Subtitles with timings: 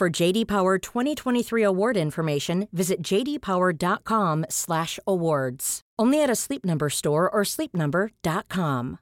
[0.00, 5.80] For JD Power 2023 award information, visit jdpower.com/awards.
[5.98, 8.98] Only at a Sleep Number store or sleepnumber.com.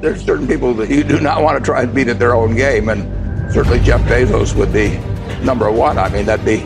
[0.00, 2.56] There's certain people that you do not want to try and beat at their own
[2.56, 3.04] game, and
[3.54, 4.98] certainly Jeff Bezos would be
[5.44, 5.96] number one.
[5.96, 6.64] I mean, that'd be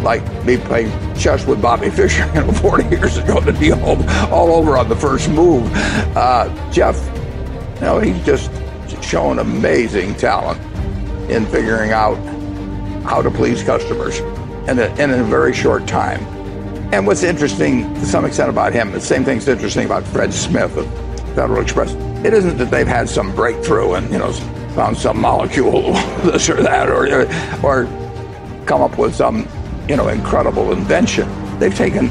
[0.00, 4.02] like me playing chess with Bobby Fischer, you know, 40 years ago to be all,
[4.32, 5.70] all over on the first move.
[6.16, 6.96] Uh, Jeff,
[7.74, 8.50] you know, he's just
[9.02, 10.58] shown amazing talent
[11.32, 12.16] in figuring out
[13.04, 14.18] how to please customers
[14.68, 16.20] in a, in a very short time.
[16.92, 20.76] And what's interesting to some extent about him, the same thing's interesting about Fred Smith
[20.76, 20.86] of
[21.34, 21.92] Federal Express.
[22.24, 24.32] It isn't that they've had some breakthrough and, you know,
[24.74, 25.92] found some molecule,
[26.22, 27.26] this or that, or,
[27.66, 27.86] or
[28.66, 29.48] come up with some,
[29.88, 31.28] you know, incredible invention.
[31.58, 32.08] They've taken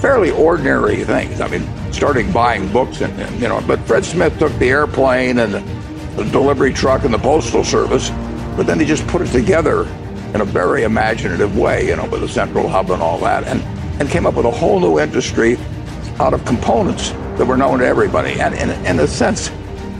[0.00, 1.40] fairly ordinary things.
[1.40, 5.38] I mean, starting buying books and, and you know, but Fred Smith took the airplane
[5.38, 5.60] and the,
[6.16, 8.10] the delivery truck and the postal service,
[8.56, 9.82] but then he just put it together
[10.34, 13.60] in a very imaginative way, you know, with a central hub and all that, and,
[14.00, 15.56] and came up with a whole new industry
[16.18, 18.40] out of components that were known to everybody.
[18.40, 19.48] And in, in a sense,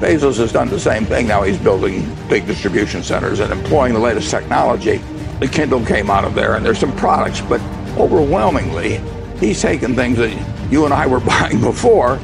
[0.00, 1.28] Bezos has done the same thing.
[1.28, 4.98] Now he's building big distribution centers and employing the latest technology.
[5.40, 7.60] The Kindle came out of there, and there's some products, but
[7.96, 9.00] overwhelmingly,
[9.38, 10.32] he's taken things that
[10.70, 12.20] you and I were buying before,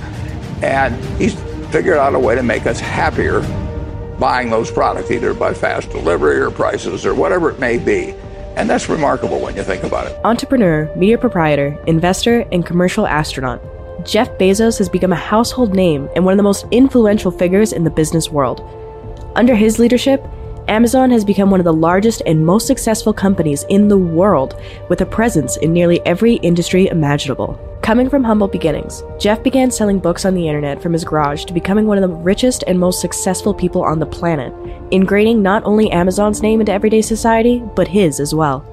[0.62, 1.34] and he's
[1.70, 3.40] figured out a way to make us happier
[4.20, 8.14] buying those products, either by fast delivery or prices or whatever it may be.
[8.56, 10.16] And that's remarkable when you think about it.
[10.24, 13.60] Entrepreneur, media proprietor, investor, and commercial astronaut.
[14.04, 17.84] Jeff Bezos has become a household name and one of the most influential figures in
[17.84, 18.60] the business world.
[19.34, 20.22] Under his leadership,
[20.68, 25.00] Amazon has become one of the largest and most successful companies in the world, with
[25.00, 27.58] a presence in nearly every industry imaginable.
[27.90, 31.52] Coming from humble beginnings, Jeff began selling books on the internet from his garage to
[31.52, 34.52] becoming one of the richest and most successful people on the planet,
[34.92, 38.64] ingraining not only Amazon's name into everyday society, but his as well.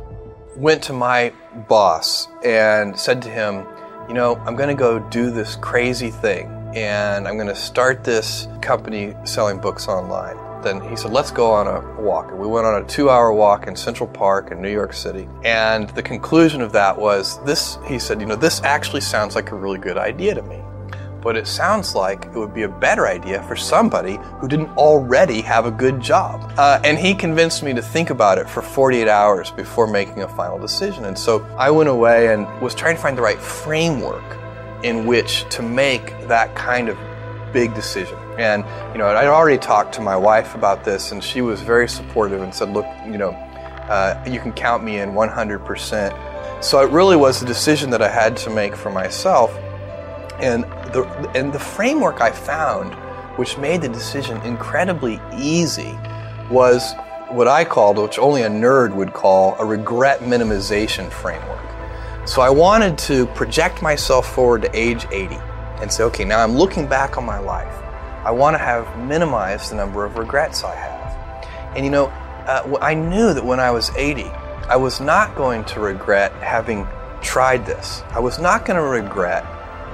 [0.55, 1.33] Went to my
[1.67, 3.65] boss and said to him,
[4.07, 6.45] You know, I'm going to go do this crazy thing,
[6.75, 11.49] and I'm going to start this company selling books online then he said, let's go
[11.49, 12.29] on a walk.
[12.29, 15.27] And we went on a two hour walk in Central Park in New York City.
[15.43, 19.51] And the conclusion of that was this, he said, you know, this actually sounds like
[19.51, 20.61] a really good idea to me.
[21.21, 25.41] But it sounds like it would be a better idea for somebody who didn't already
[25.41, 26.53] have a good job.
[26.57, 30.27] Uh, and he convinced me to think about it for 48 hours before making a
[30.27, 31.05] final decision.
[31.05, 34.37] And so I went away and was trying to find the right framework
[34.83, 36.97] in which to make that kind of
[37.51, 38.17] big decision.
[38.37, 38.63] And,
[38.93, 42.41] you know, I'd already talked to my wife about this, and she was very supportive
[42.41, 43.31] and said, look, you know,
[43.89, 46.63] uh, you can count me in 100%.
[46.63, 49.55] So it really was a decision that I had to make for myself.
[50.39, 50.63] And
[50.93, 52.93] the, and the framework I found,
[53.37, 55.97] which made the decision incredibly easy,
[56.49, 56.93] was
[57.29, 61.57] what I called, which only a nerd would call, a regret minimization framework.
[62.27, 65.37] So I wanted to project myself forward to age 80
[65.81, 67.73] and say, okay, now I'm looking back on my life.
[68.23, 71.75] I want to have minimized the number of regrets I have.
[71.75, 72.07] And you know,
[72.47, 76.87] uh, I knew that when I was 80, I was not going to regret having
[77.21, 78.03] tried this.
[78.09, 79.45] I was not going to regret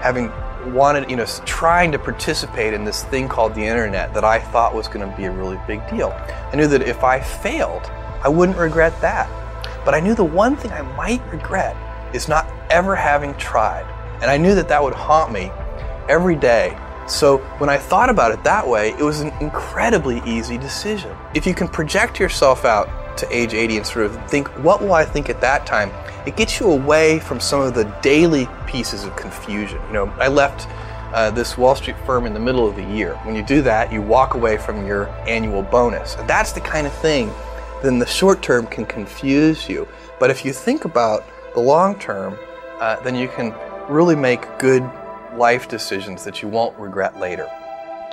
[0.01, 0.31] having
[0.73, 4.73] wanted, you know, trying to participate in this thing called the internet that I thought
[4.73, 6.09] was going to be a really big deal.
[6.51, 7.83] I knew that if I failed,
[8.23, 9.29] I wouldn't regret that.
[9.83, 11.75] But I knew the one thing I might regret
[12.15, 13.85] is not ever having tried.
[14.21, 15.51] And I knew that that would haunt me
[16.09, 16.77] every day.
[17.07, 21.15] So when I thought about it that way, it was an incredibly easy decision.
[21.33, 24.93] If you can project yourself out to age 80 and sort of think, what will
[24.93, 25.91] I think at that time?
[26.25, 29.81] It gets you away from some of the daily pieces of confusion.
[29.87, 30.67] You know, I left
[31.13, 33.15] uh, this Wall Street firm in the middle of the year.
[33.23, 36.15] When you do that, you walk away from your annual bonus.
[36.15, 37.31] And that's the kind of thing
[37.83, 39.87] then the short term can confuse you.
[40.19, 42.39] But if you think about the long term,
[42.79, 43.53] uh, then you can
[43.87, 44.89] really make good
[45.37, 47.49] life decisions that you won't regret later.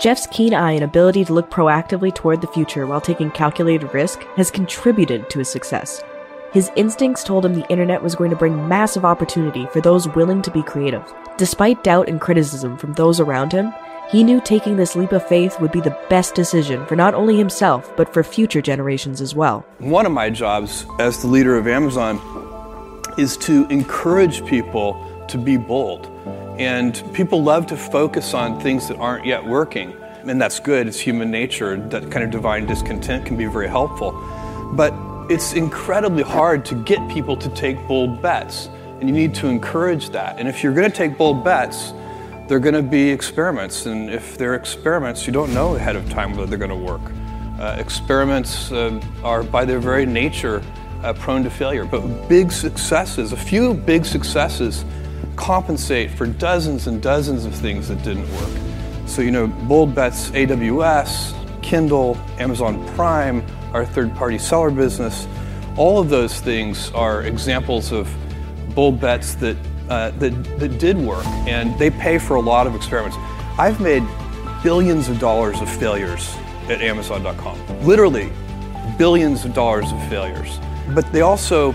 [0.01, 4.23] Jeff's keen eye and ability to look proactively toward the future while taking calculated risk
[4.37, 6.03] has contributed to his success.
[6.53, 10.43] His instincts told him the internet was going to bring massive opportunity for those willing
[10.43, 11.05] to be creative.
[11.37, 13.73] Despite doubt and criticism from those around him,
[14.11, 17.37] he knew taking this leap of faith would be the best decision for not only
[17.37, 19.65] himself, but for future generations as well.
[19.79, 22.19] One of my jobs as the leader of Amazon
[23.17, 24.97] is to encourage people
[25.29, 26.10] to be bold.
[26.61, 29.97] And people love to focus on things that aren't yet working.
[30.27, 31.79] And that's good, it's human nature.
[31.89, 34.13] That kind of divine discontent can be very helpful.
[34.75, 34.93] But
[35.31, 38.69] it's incredibly hard to get people to take bold bets.
[39.01, 40.39] And you need to encourage that.
[40.39, 41.95] And if you're going to take bold bets,
[42.47, 43.87] they're going to be experiments.
[43.87, 47.01] And if they're experiments, you don't know ahead of time whether they're going to work.
[47.59, 50.63] Uh, experiments uh, are, by their very nature,
[51.03, 51.87] uh, prone to failure.
[51.87, 54.85] But big successes, a few big successes,
[55.41, 58.51] compensate for dozens and dozens of things that didn't work.
[59.07, 63.43] So, you know, bold bets, AWS, Kindle, Amazon Prime,
[63.73, 65.27] our third party seller business,
[65.79, 68.15] all of those things are examples of
[68.75, 69.57] bold bets that,
[69.89, 73.17] uh, that, that did work and they pay for a lot of experiments.
[73.59, 74.05] I've made
[74.63, 76.37] billions of dollars of failures
[76.69, 77.87] at Amazon.com.
[77.87, 78.31] Literally,
[78.99, 80.61] billions of dollars of failures.
[80.95, 81.75] But they also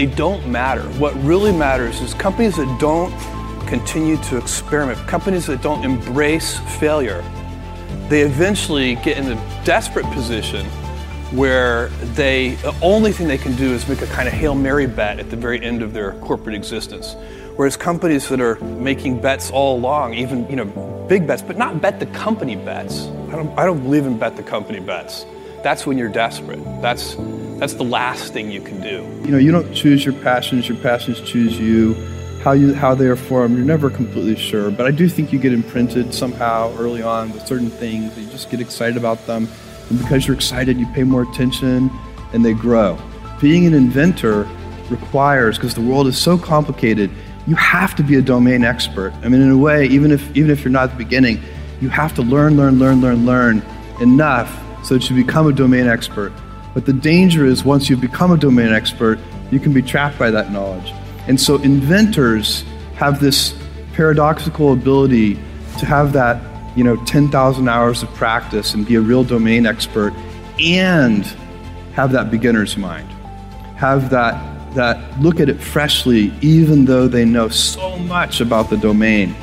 [0.00, 0.80] they don't matter.
[0.98, 3.12] What really matters is companies that don't
[3.68, 7.22] continue to experiment, companies that don't embrace failure,
[8.08, 10.64] they eventually get in a desperate position
[11.36, 14.86] where they the only thing they can do is make a kind of hail mary
[14.86, 17.14] bet at the very end of their corporate existence.
[17.56, 20.64] Whereas companies that are making bets all along even you know
[21.10, 23.02] big bets but not bet the company bets.
[23.28, 25.26] I don't, I don't believe in bet the company bets.
[25.62, 26.64] That's when you're desperate.
[26.80, 27.16] That's
[27.60, 29.06] that's the last thing you can do.
[29.24, 31.94] You know, you don't choose your passions, your passions choose you.
[32.42, 34.70] How you how they are formed, you're never completely sure.
[34.70, 38.16] But I do think you get imprinted somehow early on with certain things.
[38.16, 39.46] You just get excited about them.
[39.90, 41.90] And because you're excited, you pay more attention
[42.32, 42.98] and they grow.
[43.42, 44.48] Being an inventor
[44.88, 47.10] requires, because the world is so complicated,
[47.46, 49.12] you have to be a domain expert.
[49.22, 51.42] I mean, in a way, even if even if you're not at the beginning,
[51.82, 53.62] you have to learn, learn, learn, learn, learn
[54.00, 54.50] enough
[54.82, 56.32] so that you become a domain expert.
[56.74, 59.18] But the danger is once you become a domain expert,
[59.50, 60.92] you can be trapped by that knowledge.
[61.26, 62.64] And so inventors
[62.94, 63.54] have this
[63.94, 65.34] paradoxical ability
[65.78, 66.40] to have that,
[66.76, 70.12] you know, 10,000 hours of practice and be a real domain expert
[70.60, 71.24] and
[71.94, 73.08] have that beginner's mind.
[73.76, 78.76] Have that that look at it freshly even though they know so much about the
[78.76, 79.34] domain.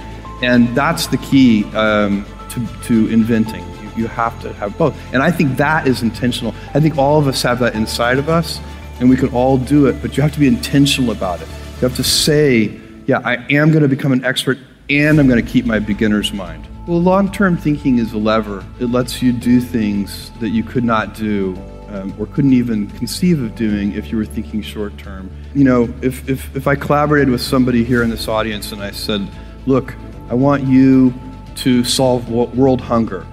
[0.42, 3.66] And that's the key um, to, to inventing
[3.98, 4.96] you have to have both.
[5.14, 6.54] And I think that is intentional.
[6.74, 8.60] I think all of us have that inside of us,
[9.00, 11.48] and we can all do it, but you have to be intentional about it.
[11.76, 14.58] You have to say, yeah, I am going to become an expert,
[14.90, 16.68] and I'm going to keep my beginner's mind.
[16.88, 18.66] Well, long term thinking is a lever.
[18.80, 21.58] It lets you do things that you could not do
[21.90, 25.30] um, or couldn't even conceive of doing if you were thinking short term.
[25.54, 28.92] You know, if, if, if I collaborated with somebody here in this audience and I
[28.92, 29.28] said,
[29.66, 29.96] look,
[30.30, 31.14] I want you
[31.56, 33.26] to solve world hunger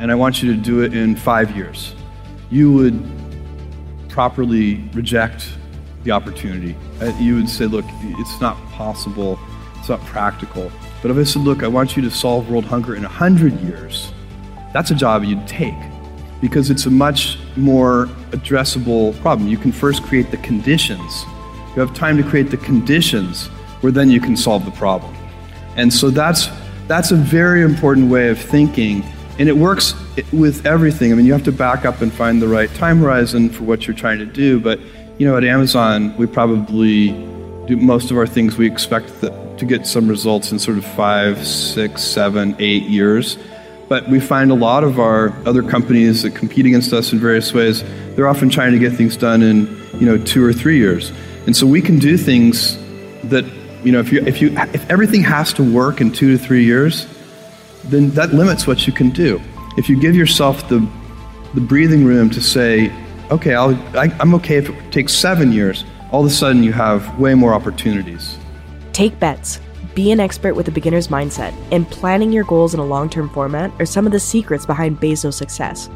[0.00, 1.94] and I want you to do it in five years,
[2.50, 2.98] you would
[4.08, 5.46] properly reject
[6.04, 6.74] the opportunity.
[7.02, 9.38] Uh, you would say, look, it's not possible,
[9.78, 10.72] it's not practical.
[11.02, 14.10] But if I said, look, I want you to solve world hunger in 100 years,
[14.72, 15.74] that's a job you'd take
[16.40, 19.48] because it's a much more addressable problem.
[19.48, 21.24] You can first create the conditions.
[21.76, 23.48] You have time to create the conditions
[23.82, 25.14] where then you can solve the problem.
[25.76, 26.48] And so that's,
[26.88, 29.04] that's a very important way of thinking
[29.38, 29.94] and it works
[30.32, 31.12] with everything.
[31.12, 33.86] I mean, you have to back up and find the right time horizon for what
[33.86, 34.60] you're trying to do.
[34.60, 34.80] But,
[35.18, 37.08] you know, at Amazon, we probably
[37.66, 41.46] do most of our things we expect to get some results in sort of five,
[41.46, 43.38] six, seven, eight years.
[43.88, 47.52] But we find a lot of our other companies that compete against us in various
[47.52, 47.82] ways,
[48.14, 51.12] they're often trying to get things done in, you know, two or three years.
[51.46, 52.76] And so we can do things
[53.24, 53.44] that,
[53.84, 56.64] you know, if you if you if everything has to work in two to three
[56.64, 57.06] years,
[57.84, 59.40] then that limits what you can do.
[59.76, 60.86] If you give yourself the,
[61.54, 62.92] the breathing room to say,
[63.30, 65.84] okay, I'll, I, I'm okay if it takes seven years.
[66.10, 68.36] All of a sudden, you have way more opportunities.
[68.92, 69.60] Take bets.
[69.94, 73.28] Be an expert with a beginner's mindset, and planning your goals in a long term
[73.30, 75.88] format are some of the secrets behind Bezos' success.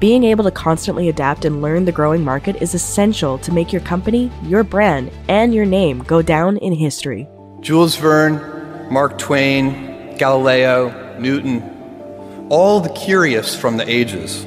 [0.00, 3.82] Being able to constantly adapt and learn the growing market is essential to make your
[3.82, 7.26] company, your brand, and your name go down in history.
[7.60, 14.44] Jules Verne, Mark Twain, Galileo, Newton, all the curious from the ages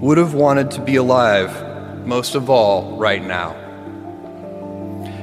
[0.00, 3.54] would have wanted to be alive, most of all, right now.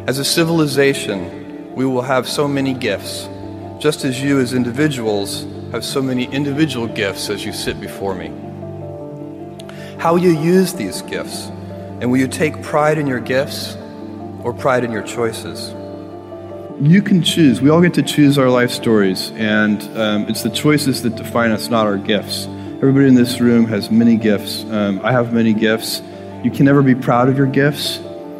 [0.07, 3.27] As a civilization, we will have so many gifts,
[3.79, 8.27] just as you as individuals have so many individual gifts as you sit before me.
[9.99, 11.47] How will you use these gifts?
[12.01, 13.75] And will you take pride in your gifts
[14.43, 15.73] or pride in your choices?
[16.81, 17.61] You can choose.
[17.61, 21.51] We all get to choose our life stories, and um, it's the choices that define
[21.51, 22.45] us, not our gifts.
[22.77, 24.63] Everybody in this room has many gifts.
[24.63, 26.01] Um, I have many gifts.
[26.41, 27.97] You can never be proud of your gifts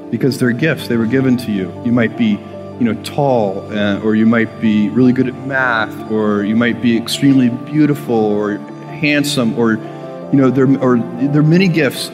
[0.10, 0.88] because they're gifts.
[0.88, 1.70] They were given to you.
[1.84, 2.40] You might be,
[2.80, 6.82] you know, tall, uh, or you might be really good at math, or you might
[6.82, 8.58] be extremely beautiful, or
[9.02, 12.08] handsome, or you know, there or there are many gifts,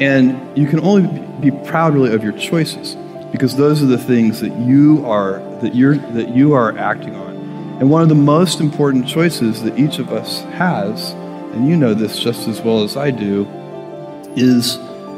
[0.00, 1.08] and you can only
[1.40, 2.96] be proud really of your choices
[3.34, 7.34] because those are the things that you are that you're that you are acting on.
[7.80, 11.10] And one of the most important choices that each of us has,
[11.52, 13.44] and you know this just as well as I do,
[14.36, 14.76] is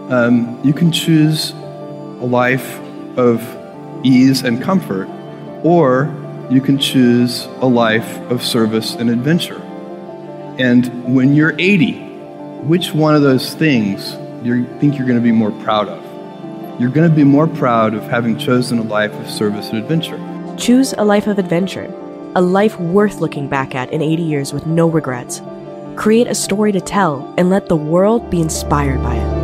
[0.08, 2.80] um, you can choose a life
[3.18, 3.42] of
[4.02, 5.08] ease and comfort,
[5.62, 6.06] or
[6.50, 9.60] you can choose a life of service and adventure.
[10.58, 11.98] And when you're 80,
[12.62, 16.15] which one of those things do you think you're going to be more proud of?
[16.78, 20.18] You're going to be more proud of having chosen a life of service and adventure.
[20.58, 21.86] Choose a life of adventure,
[22.34, 25.40] a life worth looking back at in 80 years with no regrets.
[25.96, 29.36] Create a story to tell and let the world be inspired by it.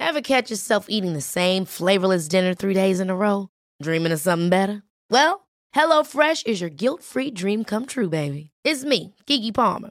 [0.00, 3.50] Ever catch yourself eating the same flavorless dinner three days in a row?
[3.82, 4.82] Dreaming of something better?
[5.10, 8.52] Well, HelloFresh is your guilt free dream come true, baby.
[8.64, 9.90] It's me, Keke Palmer.